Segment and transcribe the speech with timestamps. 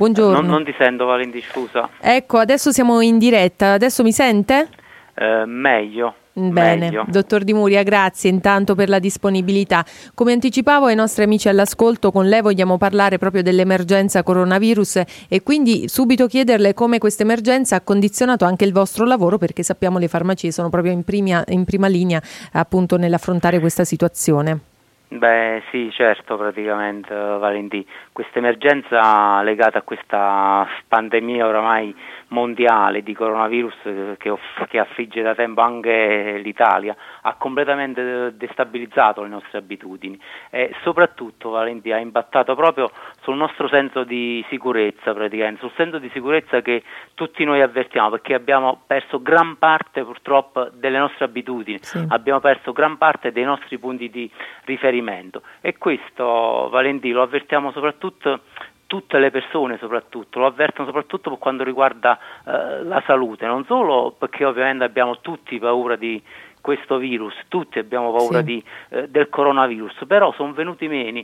[0.00, 0.40] Buongiorno.
[0.40, 1.90] Non, non ti sento Valenti, scusa.
[2.00, 4.68] Ecco, adesso siamo in diretta, adesso mi sente?
[5.14, 6.14] Eh, meglio.
[6.32, 7.04] Bene, meglio.
[7.06, 9.84] dottor Di Muria, grazie intanto per la disponibilità.
[10.14, 15.86] Come anticipavo ai nostri amici all'ascolto, con lei vogliamo parlare proprio dell'emergenza coronavirus e quindi
[15.86, 20.50] subito chiederle come questa emergenza ha condizionato anche il vostro lavoro, perché sappiamo le farmacie
[20.50, 22.22] sono proprio in prima, in prima linea
[22.52, 24.69] appunto nell'affrontare questa situazione.
[25.12, 27.84] Beh sì, certo, praticamente Valentì.
[28.12, 31.92] Questa emergenza legata a questa pandemia oramai
[32.30, 33.74] mondiale di coronavirus
[34.18, 34.34] che,
[34.68, 40.20] che, affligge da tempo anche l'Italia ha completamente destabilizzato le nostre abitudini.
[40.50, 42.90] E soprattutto Valentì ha impattato proprio
[43.22, 46.82] sul nostro senso di sicurezza praticamente, sul senso di sicurezza che
[47.14, 52.04] tutti noi avvertiamo perché abbiamo perso gran parte purtroppo delle nostre abitudini, sì.
[52.08, 54.30] abbiamo perso gran parte dei nostri punti di
[54.64, 55.42] riferimento.
[55.60, 58.40] E questo Valentì lo avvertiamo soprattutto
[58.90, 64.16] tutte le persone soprattutto, lo avvertono soprattutto per quanto riguarda eh, la salute, non solo
[64.18, 66.20] perché ovviamente abbiamo tutti paura di
[66.60, 68.44] questo virus, tutti abbiamo paura sì.
[68.44, 71.22] di, eh, del coronavirus, però sono venuti meno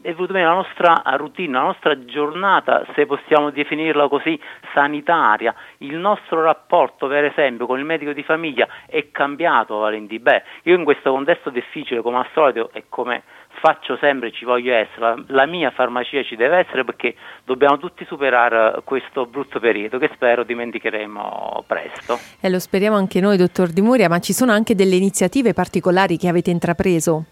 [0.00, 4.40] è venuta meno la nostra routine, la nostra giornata, se possiamo definirla così,
[4.72, 5.54] sanitaria.
[5.78, 10.18] Il nostro rapporto, per esempio, con il medico di famiglia è cambiato, Valentì.
[10.18, 13.22] Beh, io in questo contesto difficile, come al solito e come
[13.60, 17.14] faccio sempre, ci voglio essere, la, la, mia farmacia ci deve essere perché
[17.44, 22.18] dobbiamo tutti superare questo brutto periodo che spero dimenticheremo presto.
[22.40, 26.16] E lo speriamo anche noi, dottor Di Muria, ma ci sono anche delle iniziative particolari
[26.16, 27.24] che avete intrapreso?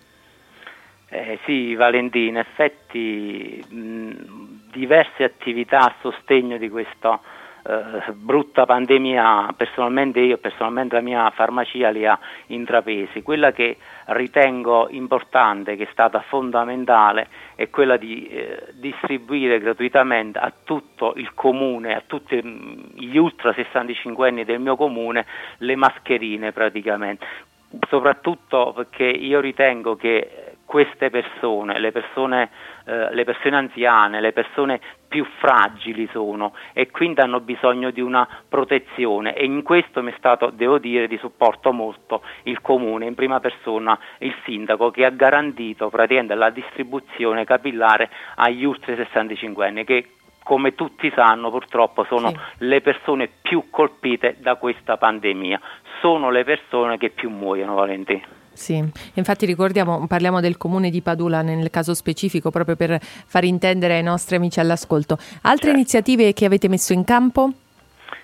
[1.08, 7.20] Eh, sì, Valentina, in effetti mh, diverse attività a sostegno di questa
[7.68, 13.22] eh, brutta pandemia, personalmente io, personalmente la mia farmacia li ha intrapresi.
[13.22, 20.52] Quella che ritengo importante, che è stata fondamentale, è quella di eh, distribuire gratuitamente a
[20.62, 22.40] tutto il comune, a tutti
[22.94, 25.26] gli ultra 65 anni del mio comune,
[25.58, 27.26] le mascherine praticamente.
[27.88, 32.50] Soprattutto perché io ritengo che queste persone, le persone,
[32.86, 38.28] eh, le persone anziane, le persone più fragili sono e quindi hanno bisogno di una
[38.48, 43.14] protezione e in questo mi è stato, devo dire, di supporto molto il comune, in
[43.14, 49.84] prima persona il sindaco che ha garantito praticamente la distribuzione capillare agli ultra 65 anni
[49.84, 50.10] che
[50.44, 52.36] come tutti sanno purtroppo sono sì.
[52.58, 55.60] le persone più colpite da questa pandemia,
[56.00, 58.45] sono le persone che più muoiono Valentina.
[58.56, 58.82] Sì,
[59.14, 64.02] infatti ricordiamo, parliamo del comune di Padula nel caso specifico proprio per far intendere ai
[64.02, 65.18] nostri amici all'ascolto.
[65.42, 65.76] Altre certo.
[65.76, 67.52] iniziative che avete messo in campo?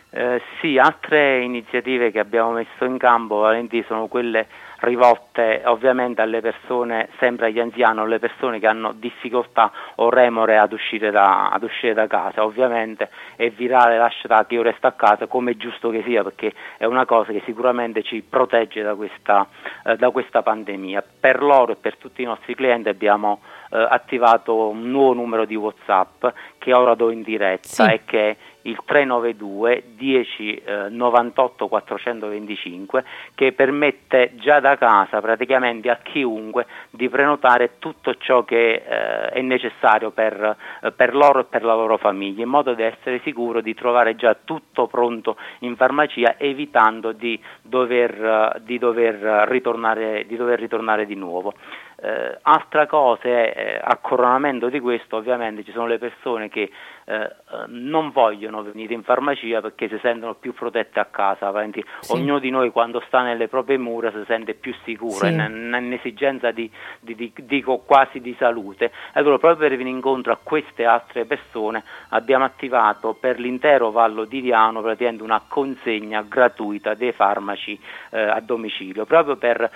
[0.08, 4.46] Eh, sì, altre iniziative che abbiamo messo in campo Valenti, sono quelle
[4.82, 10.72] rivolte ovviamente alle persone, sempre agli anziani, alle persone che hanno difficoltà o remore ad
[10.72, 12.44] uscire da, ad uscire da casa.
[12.44, 16.84] Ovviamente evitare lasciare che io resto a casa come è giusto che sia perché è
[16.84, 19.46] una cosa che sicuramente ci protegge da questa,
[19.84, 21.02] eh, da questa pandemia.
[21.20, 23.40] Per loro e per tutti i nostri clienti abbiamo
[23.76, 26.26] attivato un nuovo numero di Whatsapp
[26.58, 27.82] che ora do in diretta sì.
[27.82, 35.90] e che è il 392 10 eh, 98 425 che permette già da casa praticamente
[35.90, 41.44] a chiunque di prenotare tutto ciò che eh, è necessario per, eh, per, loro e
[41.44, 45.76] per la loro famiglia in modo da essere sicuro di trovare già tutto pronto in
[45.76, 51.54] farmacia evitando di dover, di dover, ritornare, di, dover ritornare di nuovo.
[52.04, 56.68] Eh, altra cosa è, eh, a coronamento di questo ovviamente ci sono le persone che
[57.04, 57.36] eh,
[57.68, 61.52] non vogliono venire in farmacia perché si sentono più protette a casa,
[62.00, 62.12] sì.
[62.12, 65.26] ognuno di noi quando sta nelle proprie mura si sente più sicuro, sì.
[65.26, 66.70] è un'esigenza di,
[67.00, 68.90] di, di, dico quasi di salute.
[69.12, 74.40] Allora proprio per venire incontro a queste altre persone abbiamo attivato per l'intero Vallo di
[74.40, 77.78] Diano praticamente una consegna gratuita dei farmaci
[78.10, 79.70] eh, a domicilio, proprio per,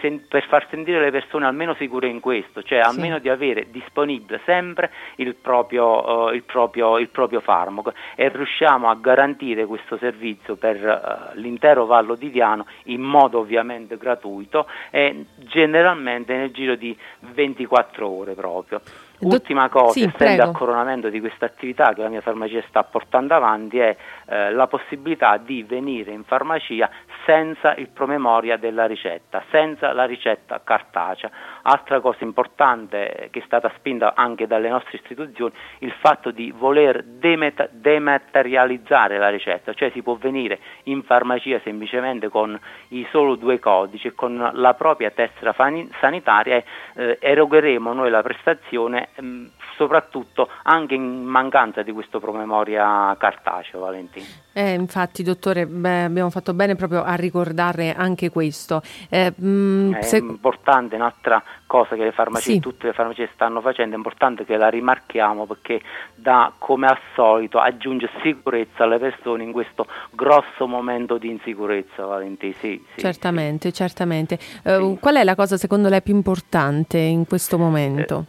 [0.00, 3.22] sen- per, far sentire le persone almeno sicure in questo, cioè almeno sì.
[3.22, 8.96] di avere disponibile sempre il proprio, uh, il proprio, il proprio farmaco e riusciamo a
[8.96, 16.34] garantire questo servizio per uh, l'intero Vallo di Diano in modo ovviamente gratuito e generalmente
[16.34, 18.80] nel giro di 24 ore proprio.
[19.22, 23.34] Ultima cosa, sì, essendo a coronamento di questa attività che la mia farmacia sta portando
[23.34, 23.96] avanti, è
[24.26, 26.90] eh, la possibilità di venire in farmacia
[27.24, 31.30] senza il promemoria della ricetta, senza la ricetta cartacea.
[31.62, 37.04] Altra cosa importante che è stata spinta anche dalle nostre istituzioni, il fatto di voler
[37.04, 42.58] demet- dematerializzare la ricetta, cioè si può venire in farmacia semplicemente con
[42.88, 46.64] i solo due codici e con la propria tessera fani- sanitaria e
[46.94, 54.26] eh, erogheremo noi la prestazione mh, soprattutto anche in mancanza di questo promemoria cartaceo, Valentino.
[54.52, 58.82] Eh, infatti, dottore, beh, abbiamo fatto bene proprio a ricordare anche questo.
[59.08, 60.18] Eh, mh, mm, è se...
[60.18, 62.60] importante, un'altra cosa che le farmacie, sì.
[62.60, 65.80] tutte le farmacie stanno facendo, è importante che la rimarchiamo perché
[66.14, 72.54] dà, come al solito, aggiunge sicurezza alle persone in questo grosso momento di insicurezza, Valentino.
[72.60, 74.38] Sì, sì, certamente, certamente.
[74.64, 78.26] Uh, qual è la cosa secondo lei più importante in questo momento?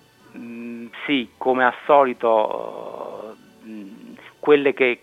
[1.03, 3.35] Eh, sì, come al solito,
[3.65, 4.99] mm, quelle che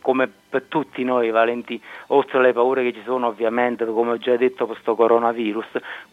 [0.00, 4.36] come per tutti noi Valenti, oltre alle paure che ci sono ovviamente, come ho già
[4.36, 5.66] detto, questo coronavirus,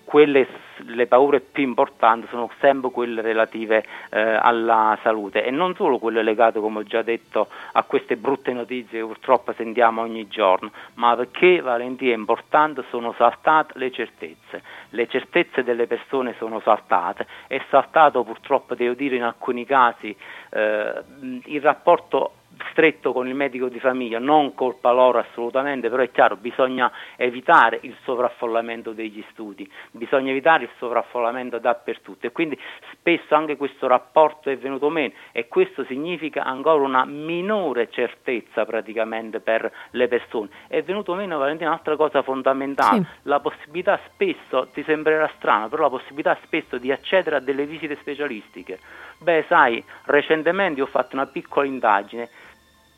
[0.03, 0.47] quelle,
[0.85, 6.21] le paure più importanti sono sempre quelle relative eh, alla salute e non solo quelle
[6.21, 11.15] legate, come ho già detto, a queste brutte notizie che purtroppo sentiamo ogni giorno, ma
[11.15, 14.61] perché Valenti è importante, sono saltate le certezze.
[14.91, 20.15] Le certezze delle persone sono saltate, è saltato purtroppo, devo dire in alcuni casi,
[20.51, 21.03] eh,
[21.45, 22.33] il rapporto
[22.71, 27.79] stretto con il medico di famiglia, non colpa loro assolutamente, però è chiaro, bisogna evitare
[27.81, 32.59] il sovraffollamento degli studi, bisogna evitare il sovraffollamento dappertutto e quindi
[32.91, 39.39] spesso anche questo rapporto è venuto meno e questo significa ancora una minore certezza praticamente
[39.39, 40.49] per le persone.
[40.67, 43.05] È venuto meno Valentina un'altra cosa fondamentale, sì.
[43.23, 47.95] la possibilità spesso, ti sembrerà strano, però la possibilità spesso di accedere a delle visite
[47.95, 48.79] specialistiche.
[49.19, 52.29] Beh, sai, recentemente ho fatto una piccola indagine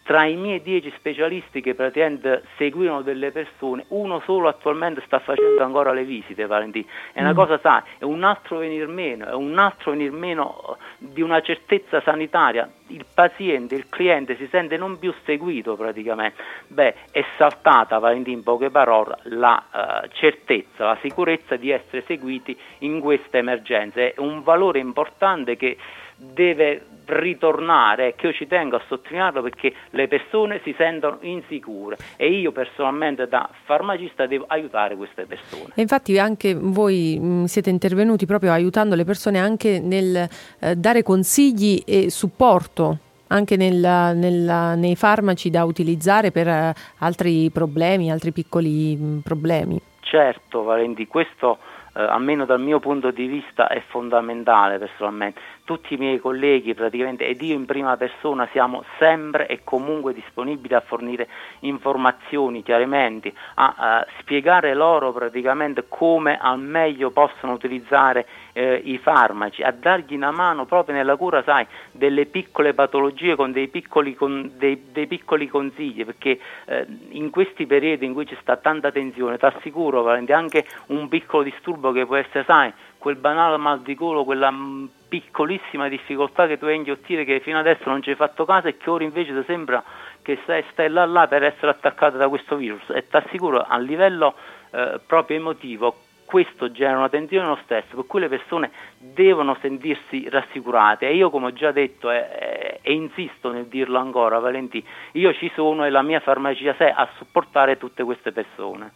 [0.10, 5.62] tra i miei dieci specialisti che praticamente seguivano delle persone, uno solo attualmente sta facendo
[5.62, 6.88] ancora le visite, Valentino.
[7.14, 7.36] È una mm.
[7.36, 12.02] cosa, sa, è un altro venir meno, è un altro venir meno di una certezza
[12.02, 12.68] sanitaria.
[12.88, 16.42] Il paziente, il cliente si sente non più seguito praticamente.
[16.66, 22.58] Beh, è saltata, Valentino, in poche parole, la uh, certezza, la sicurezza di essere seguiti
[22.80, 24.14] in queste emergenze.
[24.16, 25.78] È un valore importante che
[26.16, 32.30] deve ritornare, che io ci tengo a sottolinearlo perché le persone si sentono insicure e
[32.30, 35.74] io personalmente da farmacista devo aiutare queste persone.
[35.76, 40.28] E infatti anche voi mh, siete intervenuti proprio aiutando le persone anche nel
[40.60, 42.98] eh, dare consigli e supporto
[43.30, 43.80] anche nel,
[44.16, 49.80] nel, nei farmaci da utilizzare per uh, altri problemi, altri piccoli mh, problemi.
[50.02, 51.60] Certo, Valenti, questo
[52.00, 55.42] eh, almeno dal mio punto di vista è fondamentale personalmente.
[55.66, 60.74] Tutti i miei colleghi praticamente ed io in prima persona siamo sempre e comunque disponibili
[60.76, 61.28] a fornire
[61.60, 68.26] informazioni, chiarimenti, a, a spiegare loro praticamente come al meglio possono utilizzare
[68.60, 73.54] eh, i farmaci, a dargli una mano proprio nella cura, sai, delle piccole patologie con
[73.54, 78.38] dei piccoli, con dei, dei piccoli consigli, perché eh, in questi periodi in cui ci
[78.42, 83.56] sta tanta tensione, ti assicuro, anche un piccolo disturbo che può essere, sai, quel banale
[83.56, 87.84] mal di gola, quella mm, piccolissima difficoltà che tu hai a inghiottire che fino adesso
[87.86, 89.82] non ci hai fatto caso e che ora invece ti sembra
[90.22, 92.84] che stai, stai là là per essere attaccata da questo virus.
[92.90, 94.36] E ti assicuro a livello
[94.72, 95.96] eh, proprio emotivo
[96.30, 101.32] questo genera una tensione lo stesso, per cui le persone devono sentirsi rassicurate e io
[101.32, 105.90] come ho già detto e, e insisto nel dirlo ancora Valentì, io ci sono e
[105.90, 108.92] la mia farmacia sé a supportare tutte queste persone.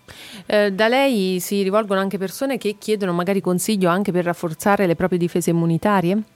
[0.46, 4.96] Eh, da lei si rivolgono anche persone che chiedono magari consiglio anche per rafforzare le
[4.96, 6.33] proprie difese immunitarie?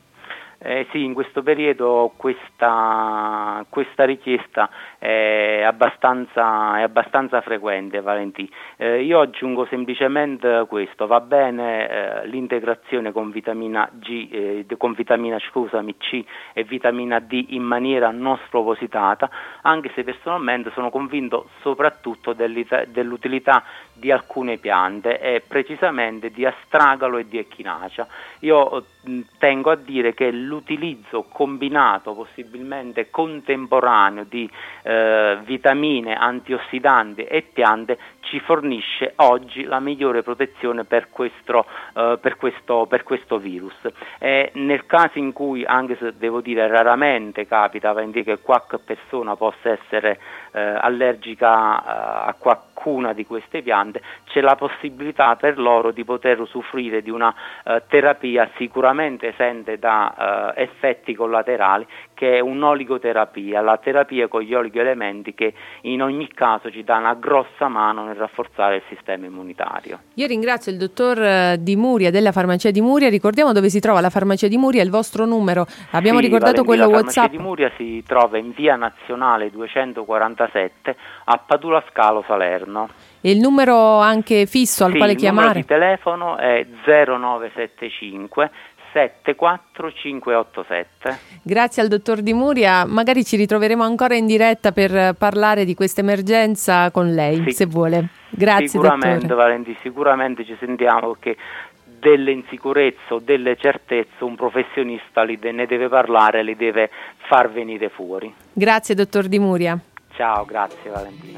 [0.59, 8.51] Eh, sì, in questo periodo questa, questa richiesta è abbastanza, è abbastanza frequente, Valentì.
[8.75, 15.38] Eh, io aggiungo semplicemente questo, va bene eh, l'integrazione con vitamina, G, eh, con vitamina
[15.38, 19.29] scusami, C e vitamina D in maniera non spropositata,
[19.62, 27.27] anche se personalmente sono convinto soprattutto dell'utilità di alcune piante e precisamente di astragalo e
[27.27, 28.08] di echinacea.
[28.39, 28.97] Io mh,
[29.37, 34.49] tengo a dire che l'utilizzo combinato, possibilmente contemporaneo di
[34.83, 42.35] eh, vitamine, antiossidanti e piante ci fornisce oggi la migliore protezione per questo, eh, per
[42.35, 43.75] questo, per questo virus.
[44.19, 49.71] E nel caso in cui, anche se devo dire raramente capita che qualche persona possa
[49.71, 50.19] essere
[50.51, 52.35] eh, allergica eh, a
[52.77, 57.34] qualcuna di queste piante, c'è la possibilità per loro di poter usufruire di una
[57.65, 64.53] eh, terapia sicuramente esente da eh, effetti collaterali che è un'oligoterapia, la terapia con gli
[64.53, 70.00] oligoelementi che in ogni caso ci dà una grossa mano nel rafforzare il sistema immunitario.
[70.15, 74.01] Io ringrazio il dottor eh, Di Muria della farmacia di Muria, ricordiamo dove si trova
[74.01, 77.15] la farmacia di Muria, il vostro numero, abbiamo sì, ricordato quello la WhatsApp.
[77.15, 82.66] La farmacia di Muria si trova in via nazionale 247 a Padula Scalo Salerno.
[83.21, 85.59] E il numero anche fisso al sì, quale chiamare?
[85.59, 88.51] Il numero di telefono è 0975
[88.91, 91.19] 74587.
[91.43, 96.01] Grazie al dottor Di Muria, magari ci ritroveremo ancora in diretta per parlare di questa
[96.01, 97.51] emergenza con lei, sì.
[97.51, 98.07] se vuole.
[98.29, 99.36] Grazie sicuramente, dottore.
[99.36, 101.38] Valenti, sicuramente ci sentiamo perché
[102.00, 106.89] delle insicurezze o delle certezze un professionista ne deve parlare, le deve
[107.27, 108.33] far venire fuori.
[108.53, 109.77] Grazie dottor Di Muria.
[110.15, 111.36] Ciao, grazie Valentina.